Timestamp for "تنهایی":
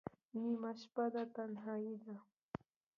1.35-1.95